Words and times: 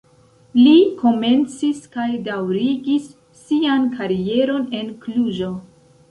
Li 0.59 0.71
komencis 1.01 1.81
kaj 1.95 2.05
daŭrigis 2.27 3.05
sian 3.41 3.85
karieron 3.99 4.65
en 4.79 4.89
Kluĵo. 5.05 5.51